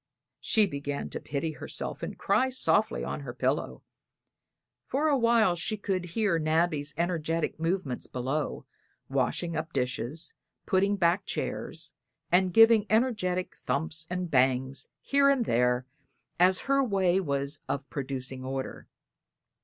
She 0.39 0.65
began 0.65 1.11
to 1.11 1.19
pity 1.19 1.51
herself 1.51 2.01
and 2.01 2.17
cry 2.17 2.49
softly 2.49 3.03
on 3.03 3.19
her 3.19 3.35
pillow. 3.35 3.83
For 4.87 5.09
a 5.09 5.15
while 5.19 5.55
she 5.55 5.77
could 5.77 6.03
hear 6.17 6.39
Nabby's 6.39 6.95
energetic 6.97 7.59
movements 7.59 8.07
below, 8.07 8.65
washing 9.09 9.55
up 9.55 9.73
dishes, 9.73 10.33
putting 10.65 10.95
back 10.95 11.27
chairs, 11.27 11.93
and 12.31 12.51
giving 12.51 12.87
energetic 12.89 13.55
thumps 13.55 14.07
and 14.09 14.31
bangs 14.31 14.87
here 15.01 15.29
and 15.29 15.45
there, 15.45 15.85
as 16.39 16.61
her 16.61 16.83
way 16.83 17.19
was 17.19 17.61
of 17.69 17.87
producing 17.91 18.43
order. 18.43 18.87